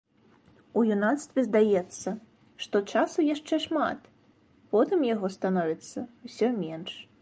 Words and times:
У 0.79 0.83
юнацтве 0.95 1.43
здаецца, 1.47 2.09
што 2.65 2.77
часу 2.95 3.27
яшчэ 3.35 3.55
шмат, 3.69 3.99
потым 4.73 5.09
яго 5.15 5.27
становіцца 5.39 5.99
ўсё 6.29 6.47
менш. 6.63 6.91